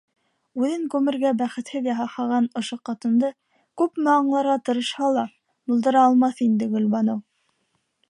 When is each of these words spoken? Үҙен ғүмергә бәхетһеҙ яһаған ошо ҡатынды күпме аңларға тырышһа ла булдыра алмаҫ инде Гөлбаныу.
Үҙен 0.61 0.85
ғүмергә 0.93 1.33
бәхетһеҙ 1.41 1.89
яһаған 1.89 2.47
ошо 2.63 2.79
ҡатынды 2.91 3.31
күпме 3.83 4.11
аңларға 4.17 4.59
тырышһа 4.71 5.13
ла 5.19 5.29
булдыра 5.69 6.05
алмаҫ 6.11 6.45
инде 6.49 6.75
Гөлбаныу. 6.77 7.25